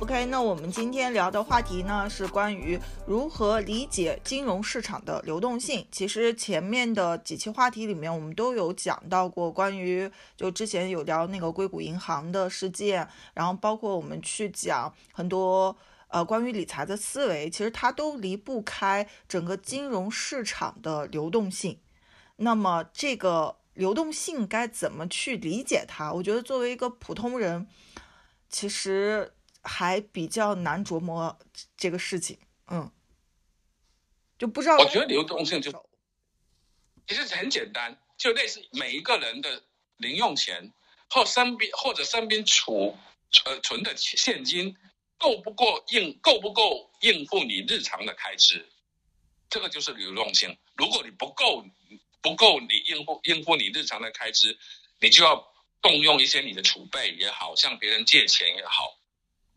[0.00, 5.86] OK，那我们今天聊的话题呢是关于如何理解金融市场的流动性。
[5.90, 15.74] 其实前面的几期话题里面，我们都有讲到过关于，就之前有聊那个硅谷银行的事件，然后包括我们去讲很多
[16.08, 21.78] 呃关于理财的思维，其实它都离不开整个金融市场的流动性。
[22.36, 26.12] 那么这个流动性该怎么去理解它？
[26.12, 27.66] 我觉得作为一个普通人，
[28.50, 29.32] 其实。
[29.64, 31.36] 还比较难琢磨
[31.76, 32.92] 这个事情，嗯，
[34.38, 34.76] 就不知道。
[34.76, 35.72] 我觉得流动性就
[37.06, 39.62] 其实很简单，就类似每一个人的
[39.96, 40.72] 零用钱
[41.10, 42.96] 或身边或者身边储
[43.46, 44.76] 呃存的现金
[45.18, 48.68] 够不够应够不够应付你日常的开支，
[49.48, 50.56] 这个就是流动性。
[50.76, 51.64] 如果你不够
[52.20, 54.58] 不够你应付应付你日常的开支，
[55.00, 55.46] 你就要
[55.80, 58.98] 动用一些你的储备也好，向别人借钱也好。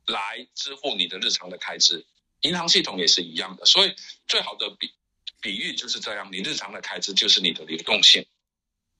[0.07, 2.05] 来支付你的日常的开支，
[2.41, 3.93] 银行系统也是一样的，所以
[4.27, 4.93] 最好的比
[5.41, 8.25] 比喻就是这样，你日常的开支就是你的流动性，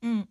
[0.02, 0.28] 嗯，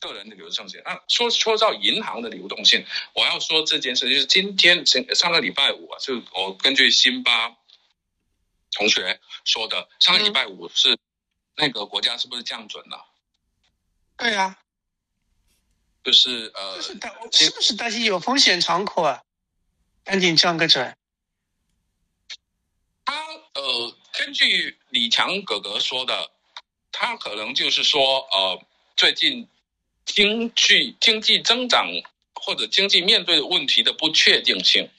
[0.00, 0.82] 个人的流动性。
[0.84, 7.56] 那说说到银行的流动性，我要说这件事就是今天上上个礼拜五啊，就我根据辛巴
[8.72, 10.98] 同学说的，上个礼拜五是
[11.56, 13.06] 那个国家是不是降准了？
[14.16, 14.58] 对呀。
[16.04, 19.22] 就是呃，是担是不是担心有风险敞口啊？
[20.02, 20.96] 赶紧降个准。
[23.04, 23.14] 他
[23.54, 26.30] 呃，根据李强哥哥说的，
[26.90, 28.60] 他可能就是说呃，
[28.96, 29.46] 最近
[30.04, 31.86] 经济经济增长
[32.34, 34.90] 或者经济面对的问题的不确定性，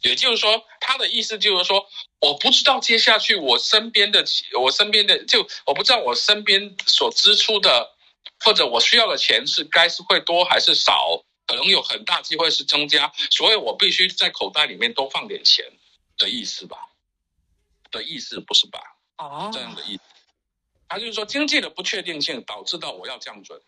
[0.00, 1.86] 也就是说，他的意思就是说，
[2.20, 4.24] 我不知道接下去我身边的
[4.58, 7.94] 我身边的就我不知道我身边所支出的。
[8.44, 11.24] 或者我需要的钱是该是会多还是少？
[11.46, 15.64] 可能有很大机会是增加，所以我必须在口袋里面多放点钱
[16.16, 16.90] 的意思吧？
[17.90, 18.80] 的意思不是吧？
[19.18, 20.02] 哦，这样的意思，
[20.88, 23.60] 他就是说经济的不确定性导致到我要降准，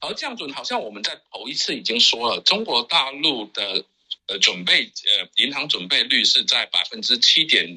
[0.00, 3.84] 而降准好像我们在头一次已经说了，中国大陆的
[4.26, 7.68] 呃准备呃银行准备率是在百分之七点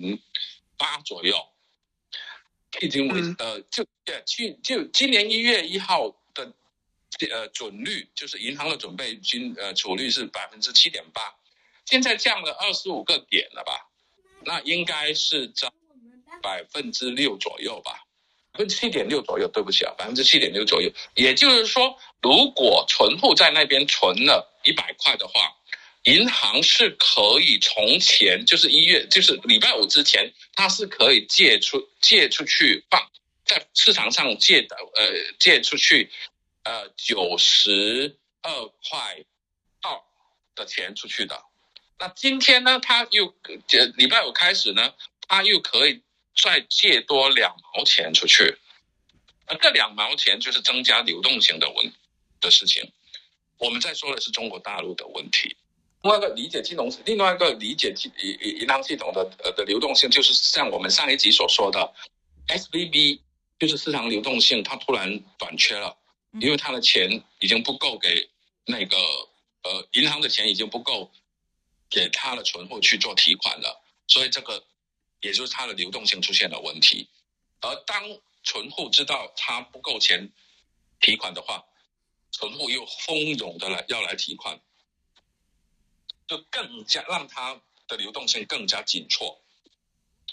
[0.77, 1.35] 八左右。
[2.81, 6.53] 已经为呃，就呃去就今年一月一号的
[7.31, 11.21] 呃准率，就是银行的准备金呃储率是百分之七点八，
[11.85, 13.89] 现在降了二十五个点了吧？
[14.45, 15.71] 那应该是在
[16.41, 18.03] 百分之六左右吧？
[18.51, 20.91] 百分之七点六左右，对不起啊，百分之七点六左右。
[21.15, 25.56] 也就是说，如果存户在那边存了一百块的话。
[26.07, 33.11] 银行是可以从前，就是一月，就是礼拜五之前，它是可以借出借出去放
[33.43, 36.09] 在市场上借的，呃，借出去，
[36.63, 38.51] 呃，九十二
[38.87, 39.25] 块
[39.81, 40.01] 二
[40.55, 41.43] 的钱出去的。
[41.99, 43.35] 那今天呢，他又
[43.97, 44.93] 礼拜五开始呢，
[45.27, 46.01] 他又可以
[46.41, 48.57] 再借多两毛钱出去，
[49.45, 51.91] 而这两毛钱就是增加流动性的问
[52.39, 52.93] 的事情。
[53.57, 55.57] 我们在说的是中国大陆的问题。
[56.03, 57.93] 另外一个理解金融，另外一个理解
[58.23, 61.93] 银银银行系统的呃的流动性，就是像我们上一集所说的
[62.47, 63.21] ，S V B
[63.59, 65.97] 就是市场流动性它突然短缺了，
[66.39, 68.29] 因为它的钱已经不够给
[68.65, 68.95] 那个
[69.63, 71.11] 呃银行的钱已经不够
[71.89, 74.63] 给他的存户去做提款了，所以这个
[75.21, 77.09] 也就是它的流动性出现了问题。
[77.59, 78.03] 而当
[78.43, 80.31] 存户知道他不够钱
[80.99, 81.65] 提款的话，
[82.31, 84.61] 存户又蜂拥的来要来提款。
[86.27, 89.41] 就更加让它的流动性更加紧迫，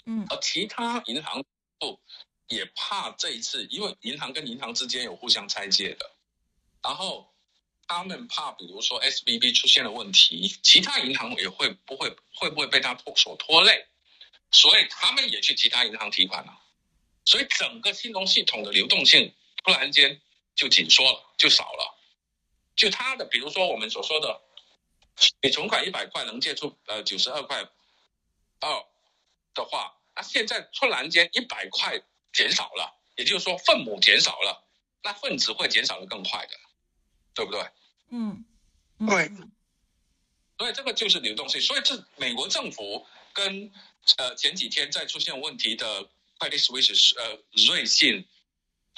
[0.05, 1.39] 嗯，而其他银行
[1.79, 1.97] 哦
[2.47, 6.11] 也怕这一次，因为银行跟银行之间有互相拆借的，
[6.83, 7.33] 然后
[7.87, 13.87] 他们怕，比如说 S B B 出现了问题，其他银行也会不会会不会被它拖所拖累，
[14.51, 16.59] 所以他们也去其他银行提款了，
[17.23, 19.33] 所以整个金融系统的流动性
[19.63, 20.21] 突然间
[20.55, 21.97] 就紧缩了，就少了，
[22.75, 24.41] 就它的，比如说我们所说的。
[25.41, 27.57] 你存款一百块能借出呃九十二块
[28.59, 28.85] 二
[29.53, 32.01] 的话，那现在突然间一百块
[32.33, 34.67] 减少了，也就是说分母减少了，
[35.03, 36.53] 那分子会减少的更快的，
[37.33, 37.61] 对不对？
[38.11, 38.45] 嗯，
[39.07, 39.31] 对。
[40.57, 41.59] 所以这个就是流动性。
[41.59, 43.71] 所以这美国政府跟
[44.17, 46.03] 呃前几天在出现问题的
[46.39, 47.37] Credit Suisse 呃
[47.67, 48.25] 瑞信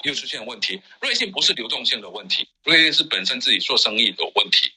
[0.04, 4.72] 又出现问题，瑞信不是流动性的问题，瑞信是本身自己做生意的问题，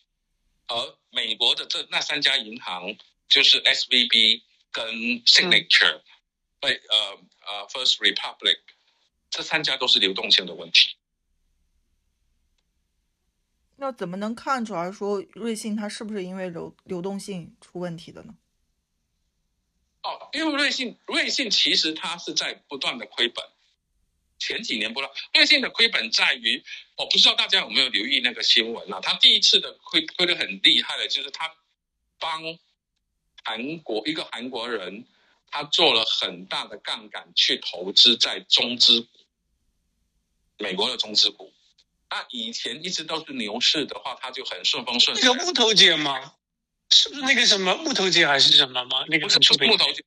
[0.72, 0.98] 而。
[1.14, 2.96] 美国的这那三家银行
[3.28, 4.86] 就是 S V B 跟
[5.26, 6.00] Signature，
[6.62, 8.60] 对，呃呃 First Republic，
[9.30, 10.96] 这三家都是流动性的问题。
[13.76, 18.36] 那那怎么能看出来说瑞信它是不是因为流流动性出问题的呢？
[20.04, 23.44] 哦，因为瑞信，瑞信其实它是在不断的亏本。
[24.42, 26.64] 前几年不断，瑞信的亏本在于，
[26.98, 29.00] 我不知道大家有没有留意那个新闻啊？
[29.00, 31.48] 他第一次的亏亏得很厉害的，就是他
[32.18, 32.42] 帮
[33.44, 35.06] 韩国一个韩国人，
[35.52, 39.08] 他做了很大的杠杆去投资在中资股，
[40.58, 41.54] 美国的中资股。
[42.10, 45.24] 那以前一直都是牛市的话，他就很顺风顺水。
[45.24, 46.34] 那个木头姐吗？
[46.90, 49.06] 是不是那个什么木头姐还是什么吗？
[49.08, 50.04] 那个不是木头姐，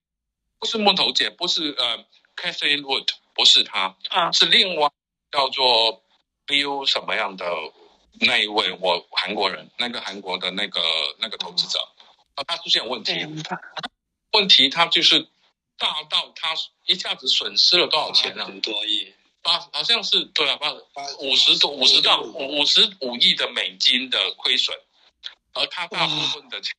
[0.59, 2.05] 不是木头姐，不是呃
[2.37, 4.89] ，Catherine Wood，不是他，啊，是另外
[5.31, 6.03] 叫做
[6.47, 7.47] Bill 什么样的
[8.21, 10.81] 那一位，我韩国人，那个韩国的那个
[11.19, 11.79] 那个投资者，
[12.37, 13.13] 啊，他出现问题，
[14.33, 15.29] 问题他就是
[15.77, 16.55] 大到他
[16.87, 18.45] 一下子损失了多少钱啊？
[18.45, 24.79] 很多亿，八好像是对啊，八八五十多五十到五十五亿的美金的亏损，
[25.55, 26.75] 而他大部分的钱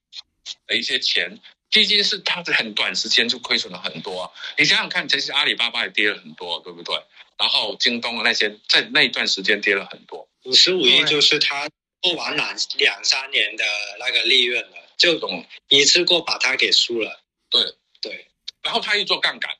[0.67, 1.41] 的一些钱，
[1.75, 4.31] 基金是他在很短时间就亏损了很多、啊。
[4.57, 6.95] 你想想看，其实阿里巴巴也跌了很多，对不对？
[7.37, 11.69] 然后京东那些在那一段时间跌了很多，五十五亿就是他
[12.01, 13.65] 做完两两三年的
[13.99, 15.45] 那个利润了，就懂？
[15.67, 17.21] 一次过把它给输了。
[17.49, 18.25] 对对，
[18.61, 19.51] 然后他一做杠杆，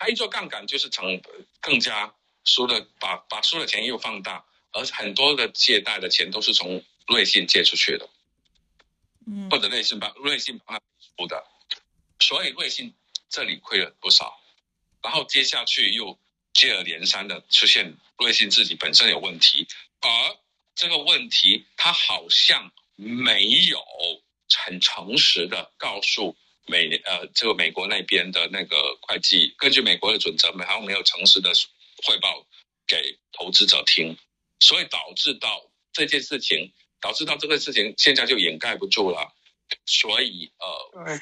[0.00, 1.22] 他一做杠杆就是成
[1.60, 2.12] 更加
[2.44, 8.08] 输的，把把输的钱又放大，而很多的借贷的钱都是从瑞信借出去的。
[9.28, 10.84] 嗯或者瑞信帮瑞信帮他出
[11.26, 11.44] 的，
[12.18, 12.94] 所以瑞信
[13.28, 14.40] 这里亏了不少，
[15.02, 16.18] 然后接下去又
[16.52, 19.66] 接二连三的出现瑞信自己本身有问题，
[20.00, 20.08] 而
[20.74, 23.78] 这个问题他好像没有
[24.66, 26.36] 很诚实的告诉
[26.66, 31.52] 美呃这个美国那边的那个会计，根据美国的准则，好像没有诚实的
[32.04, 32.46] 汇报
[32.86, 34.16] 给投资者听，
[34.58, 36.72] 所以导致到这件事情。
[37.02, 39.34] 导致到这个事情现在就掩盖不住了，
[39.86, 41.18] 所以呃，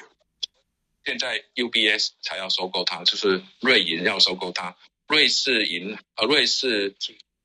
[1.05, 4.75] 现在 UBS 才要收购它，就是瑞银要收购它，
[5.07, 6.95] 瑞士银呃瑞士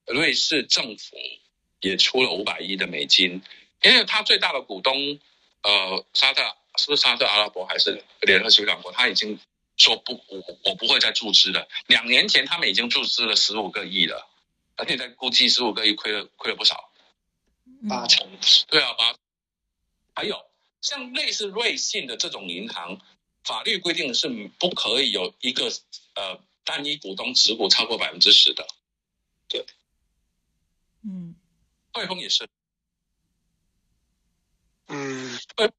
[0.07, 1.17] 瑞士政府
[1.81, 3.43] 也出了五百亿的美金，
[3.83, 5.19] 因为它最大的股东
[5.63, 6.43] 呃沙特
[6.77, 9.39] 是不是沙特阿拉伯还是联合酋长国，他已经
[9.77, 14.29] 说不我我不会再注资了，两年前他们已经注资了十五个亿了，
[14.77, 16.91] 而且在估计十五个亿亏了亏了不少。
[17.89, 18.29] 八成。
[18.69, 19.15] 对啊，八
[20.15, 20.37] 还有
[20.85, 23.01] 像类似瑞信的这种银行，
[23.43, 24.29] 法律规定是
[24.61, 25.73] 不可以有一个
[26.15, 28.67] 呃单一股东持股超过百分之十的。
[29.49, 29.67] 对。
[31.03, 31.35] 嗯。
[31.95, 32.49] 汇丰也是，
[34.89, 35.73] 嗯，问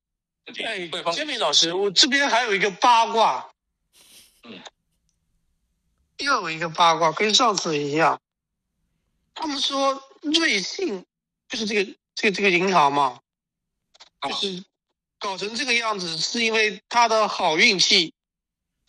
[0.54, 3.54] 题哎汇，丰煎饼老师，我这边还有一个八卦，
[4.44, 4.58] 嗯，
[6.20, 8.22] 又有一个八卦，跟上次一样，
[9.34, 11.06] 他们说瑞信
[11.50, 13.20] 就是这个这个这个银行嘛，
[14.20, 14.30] 啊。
[14.30, 14.64] 就是
[15.26, 18.14] 搞成这个样子，是因为他的好运气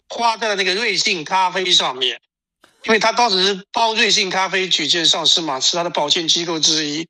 [0.06, 2.20] 花在了那个瑞幸咖啡上面，
[2.84, 7.08] 因为他当时是帮瑞幸咖啡举荐上市嘛，是他的保荐机构之一。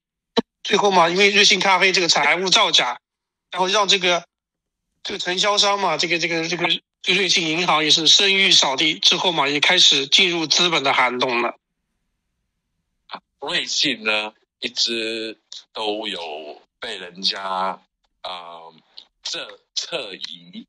[0.63, 3.01] 最后嘛，因为瑞幸咖啡这个财务造假，
[3.51, 4.25] 然后让这个
[5.03, 6.69] 这个承销商嘛，这个这个这个
[7.13, 11.57] 瑞幸银行也是声誉扫地，之后嘛也开始进入资本的寒冬了。
[13.41, 15.37] 瑞幸呢一直
[15.73, 17.43] 都有被人家
[18.23, 18.71] 啊、
[19.31, 20.67] 这侧移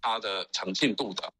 [0.00, 1.32] 它的诚信度的，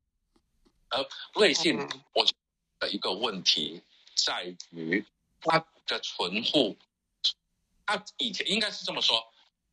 [0.88, 2.02] 而瑞信嗯。
[2.14, 2.32] 我觉
[2.78, 3.82] 得一个问题
[4.14, 5.04] 在于
[5.40, 6.76] 它的存户，
[7.84, 9.32] 它以前应该是这么说，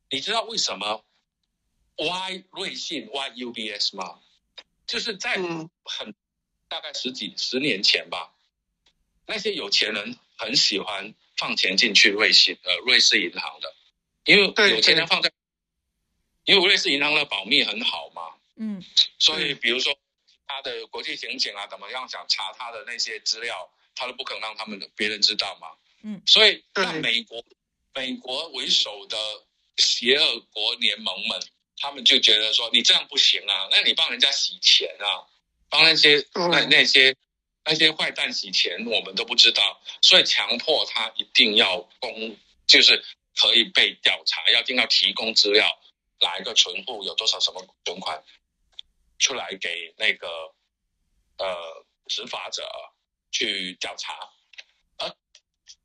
[0.09, 1.03] 你知道为什么
[1.97, 4.19] Y 瑞信 Y UBS 吗？
[4.85, 5.69] 就是在嗯。
[5.85, 6.13] 很
[6.67, 8.33] 大概十几十年前吧，
[9.25, 13.75] 那些有钱人很喜欢放钱进去瑞信呃瑞士银行的，
[14.25, 15.31] 因为有钱人放在，
[16.45, 18.21] 因为瑞士银行的保密很好嘛，
[18.57, 18.83] 嗯。
[19.19, 19.95] 所以比如说
[20.47, 25.67] 他的国际刑警啊，怎么样想查他的那些资料，他都不肯让他们的别人知道嘛。
[26.03, 26.21] 嗯。
[26.25, 26.83] 所以对。
[26.85, 27.43] 那美国
[27.93, 29.17] 美国为首的
[29.77, 31.39] 邪恶国联盟们，
[31.77, 35.25] 他们就觉得说你这样不行啊，那你帮人家洗钱啊，
[35.69, 36.49] 帮那些嗯。
[36.51, 37.15] 那那些
[37.65, 42.35] 那些坏蛋洗钱，我们都不知道，所以强迫他一定要公，
[42.67, 43.01] 就是
[43.37, 45.65] 可以被调查，要一定要提供资料，
[46.23, 48.23] 哪一个存户有多少什么存款，
[49.19, 50.27] 出来给那个
[51.37, 52.67] 呃执法者
[53.29, 54.17] 去调查，
[54.97, 55.15] 而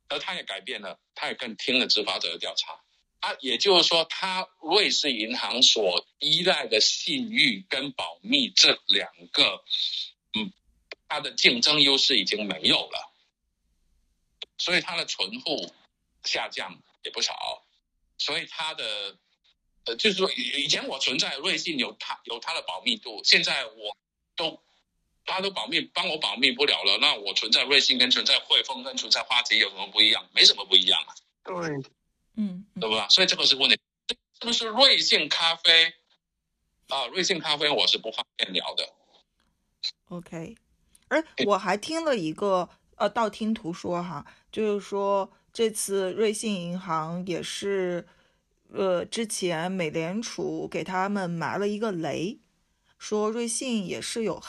[0.07, 2.81] 而他也改变了，他也更听了执法者的调查。
[3.19, 9.61] 啊，也就是说，他瑞士银行所依赖的信誉跟保密这两个，
[10.35, 10.53] 嗯，
[11.09, 13.11] 它的竞争优势已经没有了，
[14.57, 15.75] 所以它的存户
[16.23, 17.65] 下降，也不少，
[18.17, 19.17] 所以它的
[19.89, 23.97] 呃，就是说以以前我存在瑞信有它有它的保密度，现在我
[24.35, 24.61] 都
[25.25, 30.23] 它都保密帮我保密不了了，那我存在瑞信跟存在汇丰跟存在花旗有什么不一样？
[30.31, 31.55] 没什么不一样啊，对，
[32.35, 33.07] 嗯，嗯对吧？
[33.09, 33.79] 所以这个是问题，
[34.39, 35.93] 是不是瑞幸咖啡
[36.89, 37.07] 啊？
[37.07, 38.87] 瑞幸咖啡我是不方便聊的。
[40.09, 40.55] OK，
[41.07, 48.07] 而我还听了一个呃道听途说哈，就是说这次瑞信银行也是，
[48.71, 52.39] 呃，之前美联储给他们埋了一个雷，
[52.97, 54.41] 说瑞信也是有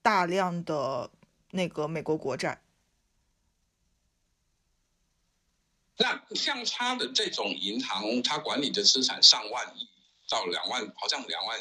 [0.00, 1.10] 大量的
[1.50, 2.62] 那个美国国债。
[5.96, 9.88] 那像他的这种银行，他管理的资产上万亿
[10.28, 11.60] 到两万，好像两万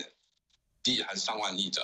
[0.86, 1.82] 亿还是上万亿的，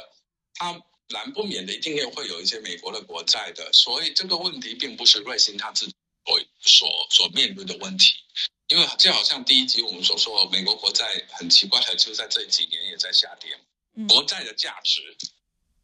[0.55, 5.95] 他难不免的一定也会有一些美国的国债的，所以这个问题并不是瑞信他自己
[6.29, 8.13] 所所所面对的问题，
[8.67, 13.57] 因为就好像第一集我们所说的，美国国债很奇怪的，就在这几年也在下跌，
[13.95, 15.17] 嗯国债的价值，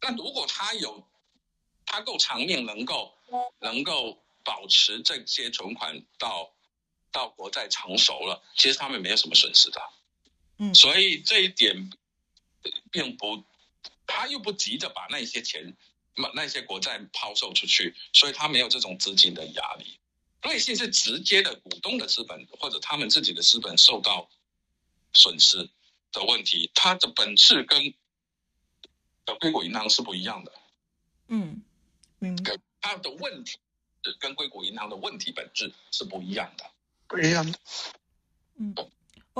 [0.00, 1.04] 那如果它有
[1.84, 3.12] 它够长命，能够
[3.60, 6.54] 能够保持这些存款到
[7.10, 9.80] 到国债成熟了，其实他们没有什么损失的。
[10.58, 11.90] 嗯所以这一点
[12.62, 13.42] 呃并不，
[14.06, 15.76] 他又不急着把那些钱、
[16.14, 19.98] 那那些国债抛售出去，所以他没有这种资金的压力。
[20.46, 24.30] 瑞信是直接的股东的资本或者他们自己的资本受到
[25.12, 25.68] 损失
[26.12, 27.92] 的问题，它的本质跟
[29.24, 30.52] 呃硅谷银行是不一样的。
[31.26, 31.64] 嗯，
[32.20, 32.56] 明白。
[32.80, 33.58] 它的问题
[34.04, 36.70] 呃跟硅谷银行的问题本质是不一样的。
[37.08, 37.58] 不一样的。
[38.54, 38.72] 嗯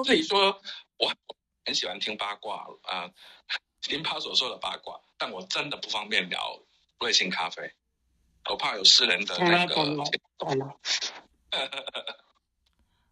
[0.05, 0.61] 所以说，
[0.99, 1.15] 我
[1.65, 3.11] 很喜欢听八卦啊、
[3.81, 6.61] 听他所说的八卦，但我真的不方便聊
[6.99, 7.73] 瑞幸咖啡，
[8.51, 9.75] 我怕有私人的，那个。
[9.75, 10.05] 懂了，
[10.39, 10.81] 懂了。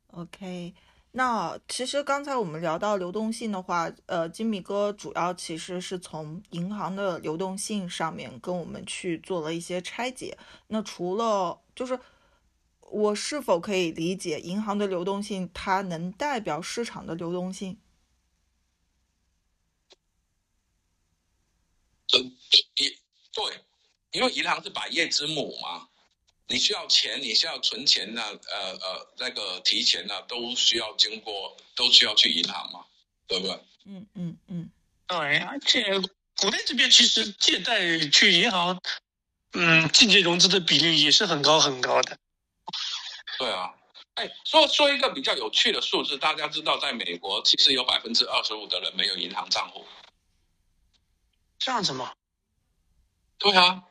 [0.08, 0.74] OK，
[1.12, 10.38] 那其实刚才我们聊到流动性的话，呃，金米哥主要其实是从银行的流动性上面跟我们去做了一些拆解。
[10.68, 11.98] 那除了就是
[12.80, 17.78] 我是否可以理解银行的流动性，它能代表市场的流动性？
[22.76, 22.88] 也
[23.32, 23.64] 对，
[24.14, 25.88] 因为银行是百业之母嘛，
[26.46, 32.86] 你需要钱，你需要存钱呢、呃呃，那个提钱呢、都需要经过，都需要去银行嘛，
[33.26, 33.60] 对不对？
[33.86, 34.70] 嗯嗯嗯
[35.08, 35.82] 对，而且
[36.38, 38.80] 国内这边其实借贷去银行，
[39.54, 42.16] 嗯，间接融资的比例也是很高很高的。
[43.36, 43.74] 对啊，
[44.14, 49.84] 哎，说说一个比较有趣的数字，大家知道，在美国其实有百分之二十五的人没有银行账户。
[51.58, 52.12] 这样子吗？
[53.38, 53.82] 对啊，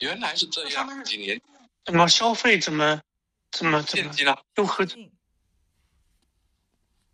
[0.00, 1.40] 原来是这样，几年
[1.84, 3.00] 怎么消费怎么
[3.52, 5.10] 怎么怎么现金啊，又和嗯，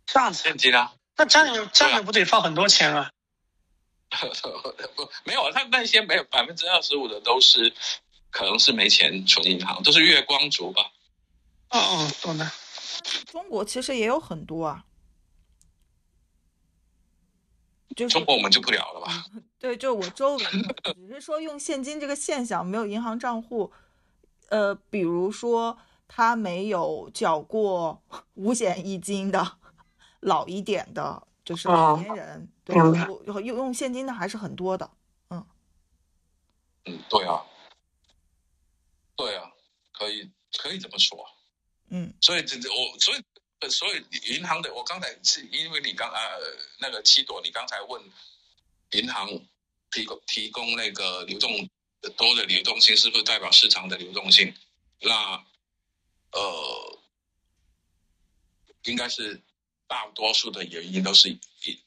[0.05, 0.43] 这样子？
[0.43, 3.11] 现金啊，那家里面家里不得放很多钱啊？
[4.95, 7.73] 不 没有，他那些没有百分之二十五的都是
[8.29, 10.91] 可能是没钱存银行，都是月光族吧。
[11.69, 12.53] 嗯嗯，懂了。
[13.29, 14.85] 中国其实也有很多啊，
[17.97, 19.25] 就是中国我们就不聊了吧。
[19.57, 20.45] 对，就我周围，
[20.93, 23.71] 只是说用现金这个现象，没有银行账户，
[24.49, 25.75] 呃，比如说
[26.07, 27.99] 他没有缴过
[28.35, 29.57] 五险一金的，
[30.19, 34.91] 老一点的，就是老哦年人，对，明白有有用用现金的还是很多的，
[35.31, 35.43] 嗯
[36.85, 37.41] 嗯，对啊，
[39.15, 39.51] 对啊，
[39.91, 41.17] 可以可以这么说。
[41.89, 43.23] 嗯所以这这我所以
[43.59, 46.19] 呃所以银行的我刚才是因为你刚呃
[46.79, 48.01] 那个七朵，你刚才问
[48.91, 49.27] 银行
[49.91, 51.69] 提供提供那个流动
[52.15, 54.53] 多的流动性是不是代表市场的流动性？
[54.99, 55.43] 那
[56.31, 56.99] 呃
[58.83, 59.41] 应该是
[59.87, 61.35] 大多数的原因都是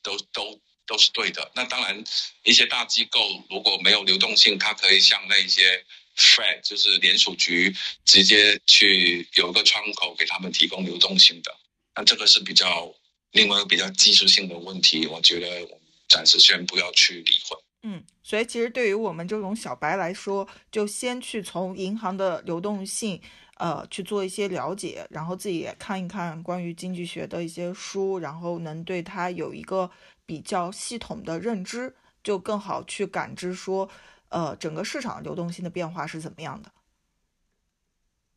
[0.03, 1.51] 都都都是对的。
[1.55, 2.03] 那当然，
[2.43, 5.85] 一些大机构如果没有流动性，它可以向那些
[6.17, 7.75] Fed 就是联储局
[8.05, 11.57] 直接去有一个窗口给他们提供流动性的。
[11.95, 12.95] 那这个是比较
[13.33, 17.57] 另外一个比较技术性的问题，我觉得我们暂时先不要去理会。
[17.83, 23.21] 嗯，所以其实对于我们这种小白来说，就先去从银行的流动性。
[23.61, 29.91] 呃，去做一些了解，然后自己也看一看关于经济学的一些书，然后能对它有一个
[30.25, 31.95] 比较系统的认知，
[32.25, 33.87] 就更好去感知说，
[34.31, 36.73] 呃，整个市场流动性的变化是怎么样的。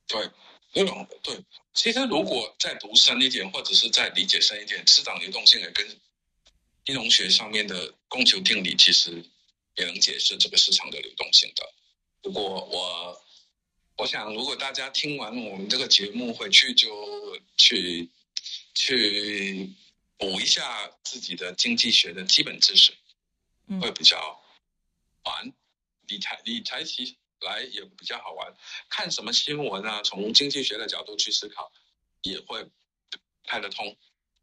[0.08, 0.30] 对，
[0.74, 1.40] 那种对，
[1.74, 5.88] 其实如果再读深一点，或者是再理解深一点，市场流动性也跟
[6.86, 9.24] 金融学上面的供求定理，其实
[9.76, 11.74] 也能解释这个市场的流动性的。
[12.24, 13.22] 如果我
[13.98, 18.10] 我想，如果大家听完我们这个节目回去，就去
[18.74, 19.70] 去
[20.18, 22.94] 补一下自己的经济学的基本知识，
[23.68, 24.42] 嗯会比较
[25.24, 25.54] 完。
[26.08, 28.54] 理财理财起来也比较好玩。
[28.90, 31.72] 看什么新闻啊，从经济学的角度去思考，
[32.22, 32.68] 也会
[33.46, 33.86] 看得通，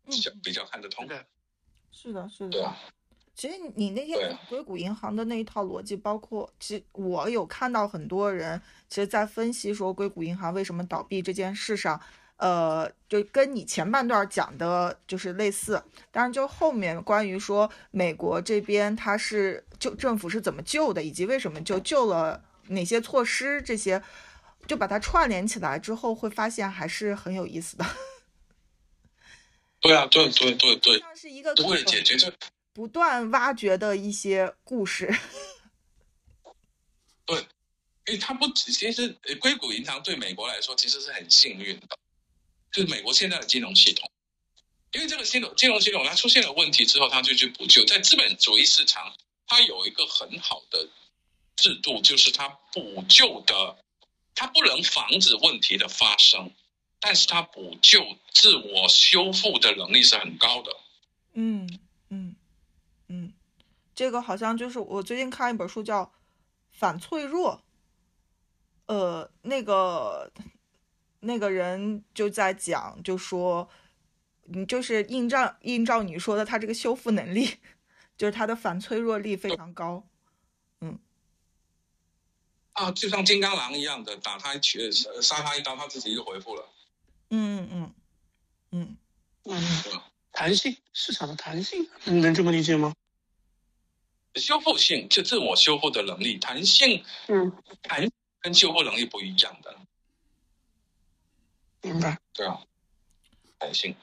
[0.07, 1.07] 嗯比较比较看得通。
[1.07, 1.25] 对
[1.91, 2.51] 是的，是的。
[2.51, 2.77] 对啊，
[3.35, 12.01] 其实你那天讲硅谷银行的那一套逻辑，包括其实我有看到很多人其实在分析说硅谷银行为什么倒闭这件事上，
[12.37, 24.03] 呃，就跟你前半段讲的就是类似，当然就后面关于说美国这边它是就政府是怎么救的，以及为什么就救了哪些措施这些，
[24.67, 27.85] 就把它串联起来之后，会发现还是很有意思的，
[29.81, 32.33] 对啊，对对对对，像是一个为了解决这
[32.73, 35.15] 不断挖掘的一些故事。
[38.07, 41.87] 因为它不，其实呃硅谷银行对美国来说其实是很幸运的，
[42.73, 44.11] 就是美国现在的金融系统，
[44.91, 47.85] 因为这个金融金融系统它出现了问题之后，它就去补救。
[47.85, 49.15] 在资本主义市场，
[49.47, 50.89] 它有一个很好的
[51.61, 53.77] 制度，就是它补救的，
[54.35, 56.51] 它不能防止问题的发生，
[56.99, 60.75] 但是它补救自我修复的能力是很高的。
[61.35, 61.69] 嗯
[62.09, 62.35] 嗯
[63.09, 63.33] 嗯，
[63.95, 66.05] 这个好像就是我最近看一本书叫
[66.71, 67.63] 《反脆弱》，
[68.95, 70.33] 呃，那个
[71.21, 73.69] 那个人就在讲，就说，
[74.45, 77.59] 你就是映照映照你说的，他这个修复能力，
[78.17, 80.07] 就是他的反脆弱力非常高。
[82.81, 86.67] 啊，就像金刚狼一样的，打他一拳，杀他一刀，他自己就回复了。
[87.29, 87.95] 嗯嗯
[88.71, 88.97] 嗯
[89.45, 90.01] 嗯，
[90.33, 92.95] 弹性市场的弹性，你能这么理解吗？
[94.37, 98.11] 修复性就自我修复的能力，弹性嗯，弹
[98.41, 99.77] 跟修复能力不一样的，
[101.83, 102.19] 明白。
[102.33, 102.63] 对啊，
[103.59, 103.95] 弹性，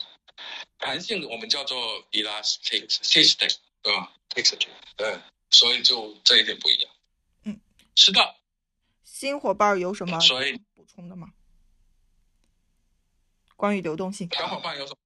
[0.77, 1.77] 弹性我们叫做
[2.11, 2.99] elastic，
[3.81, 4.43] 对
[4.95, 6.91] 对，所以就这一点不一样。
[7.45, 7.59] 嗯，
[7.95, 8.35] 是的，
[9.19, 11.29] 新伙伴有什么所以补充的吗？
[13.55, 14.99] 关于流动性，小伙伴有什么？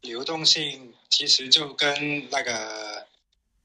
[0.00, 3.06] 流动性其实就跟那个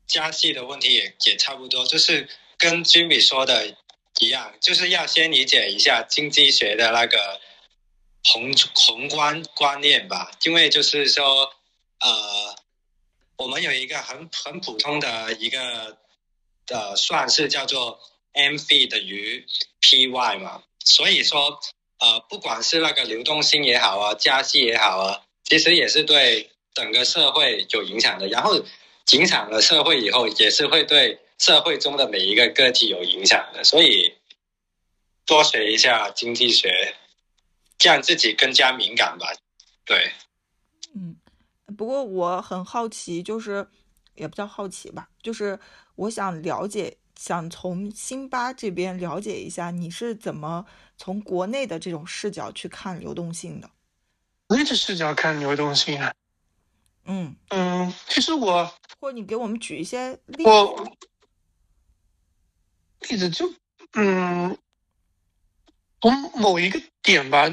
[0.05, 3.75] 加息的问题也也差不多，就是跟 Jimmy 说的
[4.19, 7.41] 一样，就是要先理解一下经济学的那个
[8.25, 11.51] 宏宏观观念吧，因为就是说，
[12.01, 12.55] 呃，
[13.37, 15.97] 我们有一个很很普通的一个
[16.67, 17.99] 的算式叫做
[18.33, 19.45] m v 等于
[19.81, 21.59] py 嘛，所以说，
[21.99, 28.27] 呃，不管是那个流动性也好啊，加息也好啊，其实也是对整个社会有影响的。
[28.27, 28.55] 然后
[29.11, 33.63] 影响了社会以后，也是会对社会中的每一个个体有影响的。
[33.63, 34.13] 所以
[35.25, 36.95] 多学一下经济学，
[37.83, 39.27] 让自己更加敏感吧。
[39.85, 40.11] 对，
[40.95, 41.15] 嗯，
[41.77, 43.67] 不过我很好奇，就是
[44.15, 45.59] 也不叫好奇吧，就是
[45.95, 50.65] 我想了解，想从辛巴这边了解一下，你是怎么
[50.97, 53.69] 从国内的这种视角去看流动性的？
[54.49, 56.13] 那这视角看流动性啊，
[57.05, 60.49] 嗯，嗯，其实我或者你给我们举一些例子。
[60.49, 60.95] 我
[63.09, 63.51] 例子就
[63.93, 64.57] 嗯，
[66.01, 67.49] 从某一个点吧，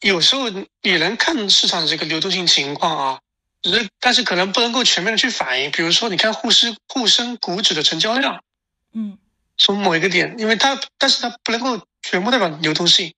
[0.00, 0.48] 有时候
[0.82, 3.20] 也能看市场这个流动性情况啊，
[3.62, 5.70] 只是但是可能不能够全面的去反映。
[5.70, 8.42] 比如说，你看沪深沪深股指的成交量，
[8.98, 9.16] 嗯
[9.56, 13.14] 从某一个点，因为它但是它不能够全部代表流动性，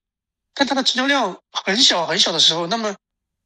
[0.52, 2.94] 但它的成交量很小很小的时候，那么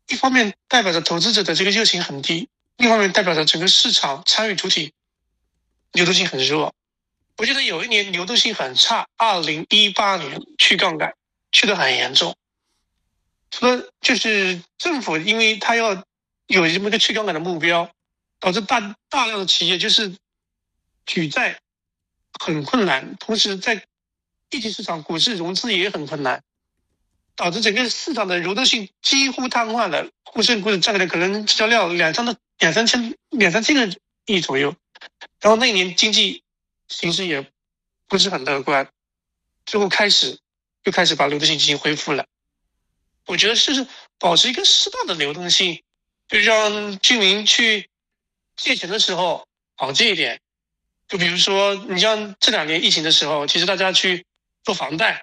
[0.09, 4.92] 一方面代表着投资者的这个热情很低，另一方面代表着整个市场参与主体
[5.92, 6.75] 流动性很弱。
[7.37, 11.14] 我记得有一年流动性很差，二零一八年去杠杆
[11.53, 12.37] 去的很严重，
[13.51, 15.94] 除了就是政府因为它要
[16.47, 17.90] 有这么一个去杠杆的目标，
[18.38, 20.16] 导致大大量的企业就是
[21.07, 21.59] 举债
[22.38, 23.85] 很困难，同时在
[24.51, 26.42] 一级市场股市融资也很困难，
[27.37, 30.09] 导致整个市场的流动性几乎瘫痪了。
[30.25, 34.75] 沪深股指占了可能成交量两三的两三千两三千个亿左右，
[35.40, 36.42] 然后那一年经济
[36.88, 37.49] 形势也
[38.09, 38.88] 不是很乐观，
[39.64, 40.38] 最后开始
[40.83, 42.27] 又开始把流动性进行恢复了。
[43.27, 43.87] 我觉得是
[44.18, 45.83] 保持一个适当的流动性，
[46.27, 47.88] 就让居民去
[48.57, 50.40] 借钱的时候好借一点。
[51.07, 54.25] 就比如说，你像这两年疫情的时候，其实大家去
[54.62, 55.23] 做房贷，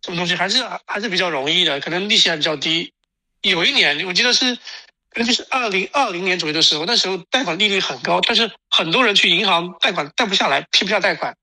[0.00, 2.92] 这种东西还是还是比较容易的，可能利息还比较低。
[3.42, 4.54] 有一年我记得是，
[5.10, 11.36] 可能就是二零二零年左右的时候，那时候贷款利率很高，但是很多人去银行贷款贷不下来，批不下贷款，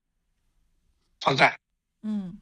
[1.20, 1.58] 房贷。
[2.02, 2.38] 嗯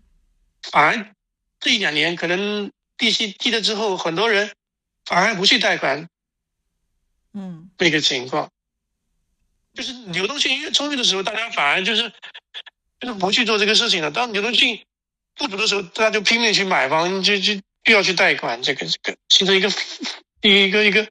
[0.71, 1.15] 反而
[1.59, 4.53] 这一两年可能利息低了之后，很多人
[5.05, 6.09] 反而不去贷款，
[7.33, 8.51] 嗯，那个情况，
[9.81, 12.13] 就是流动性越充裕的时候，大家反而就是
[13.01, 14.11] 就是不去做这个事情了。
[14.11, 14.79] 当流动性
[15.35, 19.71] 不足的时候，大家就拼命去买房，就就又要去贷款，这个这个形成一个
[20.43, 21.09] 一个一个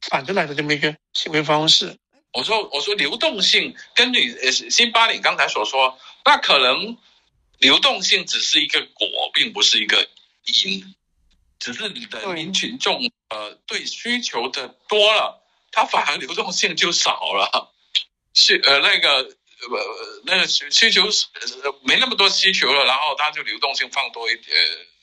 [0.00, 1.96] 反着来的这么一个行为方式。
[2.32, 6.98] 我说我说流动性，根据呃辛巴里刚才所说，那可能
[7.58, 10.08] 流动性只是一个果，并不是一个
[10.64, 10.94] 因，
[11.60, 17.72] 只是你的民群众呃对需求的多了，它反而流动性就少了，
[18.36, 24.56] 需呃那个呃那个需需求呃没那么多需求了，然后它就流动性放多一点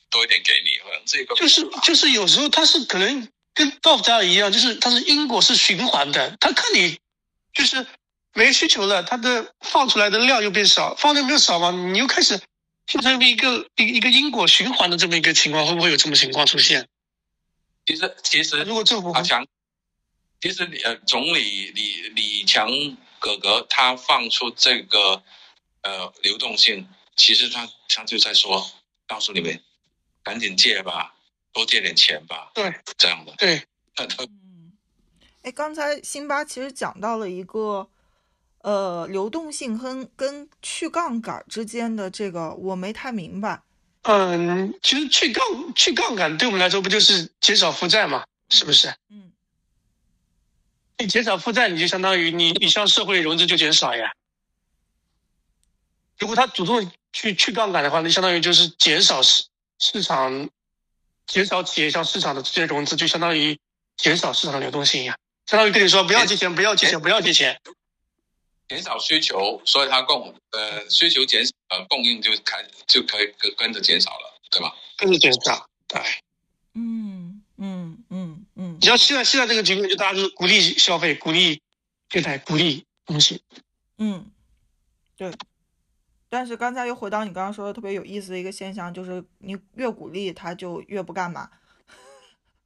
[0.10, 6.98] 多一点给你，可能这个就是就是有时候它是可能跟道家一样，就是它是因果是循环的，他看你。
[7.56, 7.86] 就是
[8.34, 12.42] 没需求了，它的放出来的量又变少，放量变少嘛，你又开始
[12.88, 16.88] 形成一个一一个因果循环的这么一个情况，会不会有这么情况出现？
[17.86, 19.46] 其实其实如果政府阿强，
[20.42, 22.68] 其实呃总理李李强
[23.24, 25.24] 哥哥他放出这个
[25.82, 28.70] 呃流动性，其实他他就在说，
[29.08, 29.58] 告诉你们
[30.22, 31.16] 赶紧借吧，
[31.54, 33.64] 多借点钱吧，对这样的对。
[35.44, 37.88] 哎，刚才辛巴其实讲到了一个，
[38.60, 43.62] 呃，流动性跟跟去杠杆之间的这个，我没太明白。
[44.02, 48.26] 嗯，其实去杠去杠杆对我们来说不就是减少负债嘛？
[48.50, 48.94] 是不是？
[49.10, 49.32] 嗯，
[50.98, 54.12] 你减少负债，你就相当于你你向社会融资就减少呀。
[56.20, 59.44] 如果他主动去去杠杆的话，那相当于就是减少市
[59.80, 60.50] 市场，
[61.26, 63.60] 减少企业向市场的直接融资，就相当于
[63.98, 65.18] 减少市场的流动性呀。
[65.46, 67.60] 相当于跟你说不要借钱，不要借钱，不要借钱，
[68.70, 74.74] 减少需求，所以它供呃需求减少，呃供应就开就可以跟跟着减少了，对吧？
[74.96, 76.02] 跟着减少，对。
[76.76, 77.13] 嗯。
[78.84, 81.62] 你像现在现在这个局面，就大家就是鼓励消费，鼓励
[82.10, 83.42] 借贷，鼓励东西。
[83.98, 84.30] 嗯，
[85.16, 85.32] 对。
[86.28, 91.50] 但是刚才又回到你刚刚说的特别有意思的一个现象，就是你越鼓励他，就越不干嘛。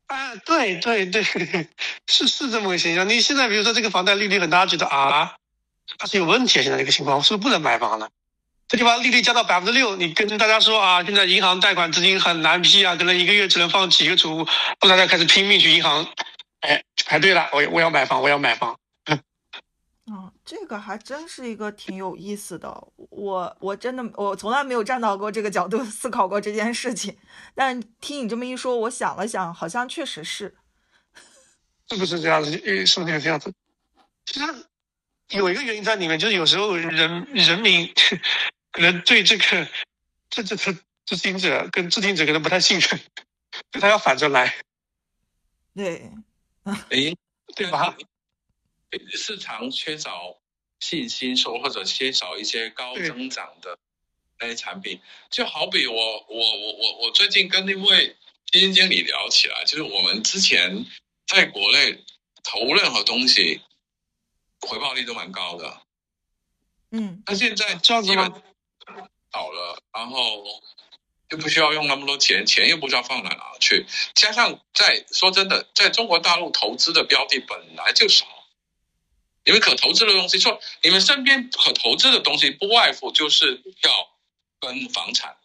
[0.08, 1.24] 啊，对对对，
[2.08, 3.08] 是是这么个现象。
[3.08, 5.36] 你现在比如说这个房贷利率很大，觉得啊，
[6.00, 6.64] 它是有问题啊。
[6.64, 8.10] 现在这个情况是不是不能买房了？
[8.68, 14.46] 这地方利率降到百分之六，你跟大家说啊，现在银行贷款资金很难批啊，可能一个月只能放几个储户，
[14.82, 16.06] 大家开始拼命去银行，
[16.60, 18.78] 哎，排队了，我我要买房，我要买房。
[20.10, 22.70] 嗯，这个还真是一个挺有意思的。
[23.10, 27.18] 我我真的我从来没有站到过这个角度思考过这件事情，
[27.56, 30.56] 但听你这么一说，我想了想，好像确实是，
[31.90, 32.52] 是不是这样子？
[32.66, 33.54] 诶，是不是这样子？
[34.26, 34.46] 其实
[35.30, 37.94] 有一个原因在里面，就是有时候人人民
[38.78, 39.68] 可能对这个
[40.30, 40.72] 这这这
[41.04, 43.00] 执行者跟制定者可能不太信任，
[43.82, 44.56] 他要反着来。
[45.74, 46.12] 对，
[46.64, 47.16] 哎，
[47.56, 47.98] 对吧？
[49.16, 50.38] 市场缺少
[50.80, 53.76] 信心，说或者缺少一些高增长的
[54.40, 58.16] 那些产品，就好比我我我我我最近跟一位
[58.52, 60.86] 基金经理聊起来，就是我们之前
[61.26, 62.04] 在国内
[62.44, 63.60] 投任何东西，
[64.62, 65.82] 回报率都蛮高的，
[66.92, 68.44] 嗯，那现在这样子吗？
[69.38, 70.44] 好了，然后
[71.30, 78.26] 就不需要用那么多钱，钱又不知道放哪哪去，加上在说真的，在中国大陆投资的标的本来就少。
[79.46, 83.92] 你们可投资的东西，说你们身边可投资的东西，不外乎就是股票
[84.60, 85.38] 跟房产，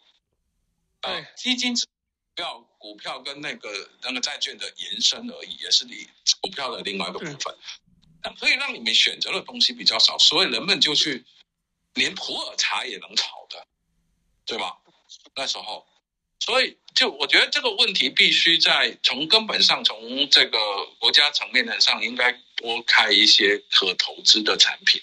[1.02, 1.87] 对，基金、股
[2.35, 6.09] 票、股票跟那个那个债券的延伸而已，也是你
[6.40, 7.55] 股票的另外一个部分。
[8.24, 11.24] 那可以让你们选择的东西比较少，所以人们就去
[11.94, 13.66] 连普洱茶也能炒的，
[14.46, 14.76] 对吧？
[15.35, 15.87] 那时候。
[16.44, 20.59] 所以，就我觉得这个问题必须在从根本上，从这个
[20.98, 25.00] 国家层面上，应该多开一些可投资的产品，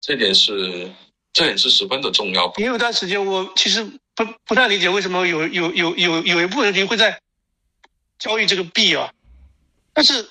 [0.00, 0.88] 这点是
[1.32, 2.54] 这点是十分的重要。
[2.58, 3.82] 也有段时间，我其实
[4.14, 7.20] 不不太理解为什么有有有有有一部分人会在
[8.20, 9.12] 交易这个币啊，
[9.92, 10.30] 但是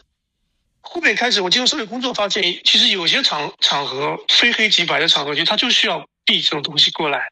[0.80, 7.28] 后面开始我进入社会工作，发现其实有些场场合非黑即白的场合，其实它就需要币这种东西过来，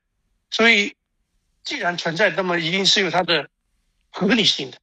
[0.52, 0.94] 所以。
[1.64, 3.48] 既然存在，那么一定是有它的
[4.12, 4.78] 合理性的。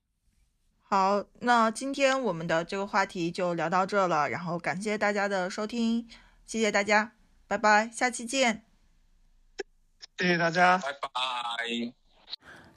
[0.82, 6.08] 好，那今天我们的这个话题就聊到这了，然后感谢大家的收听，
[6.46, 7.12] 谢谢大家，
[7.46, 8.64] 拜拜，下期见。
[10.18, 11.92] 谢谢大家，拜拜。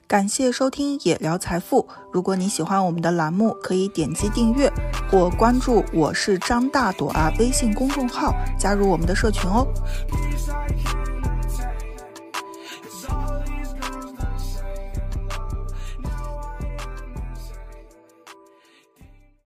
[0.06, 1.88] 感谢收听野聊财富。
[2.12, 4.70] 如果你喜欢我们的栏目，可以点击订阅
[5.10, 9.66] 或关注“我是张大朵啊”微信公众号，加入我们的社群哦。